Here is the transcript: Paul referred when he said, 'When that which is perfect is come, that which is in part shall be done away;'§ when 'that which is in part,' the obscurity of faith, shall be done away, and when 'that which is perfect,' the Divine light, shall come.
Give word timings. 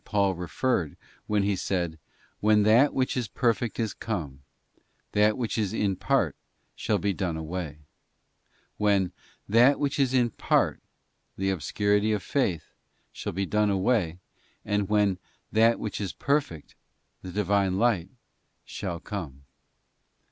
Paul 0.03 0.33
referred 0.33 0.97
when 1.27 1.43
he 1.43 1.55
said, 1.55 1.99
'When 2.39 2.63
that 2.63 2.91
which 2.91 3.15
is 3.15 3.27
perfect 3.27 3.79
is 3.79 3.93
come, 3.93 4.41
that 5.11 5.37
which 5.37 5.59
is 5.59 5.73
in 5.73 5.95
part 5.95 6.35
shall 6.75 6.97
be 6.97 7.13
done 7.13 7.37
away;'§ 7.37 7.83
when 8.77 9.11
'that 9.47 9.79
which 9.79 9.99
is 9.99 10.15
in 10.15 10.31
part,' 10.31 10.81
the 11.37 11.51
obscurity 11.51 12.13
of 12.13 12.23
faith, 12.23 12.73
shall 13.11 13.33
be 13.33 13.45
done 13.45 13.69
away, 13.69 14.17
and 14.65 14.89
when 14.89 15.19
'that 15.51 15.77
which 15.79 16.01
is 16.01 16.13
perfect,' 16.13 16.73
the 17.21 17.31
Divine 17.31 17.77
light, 17.77 18.09
shall 18.65 18.99
come. 18.99 19.43